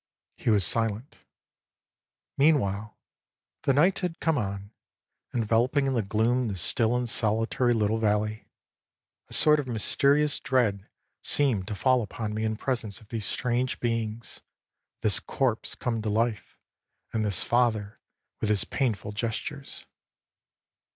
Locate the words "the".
3.65-3.73, 5.93-6.01, 6.47-6.55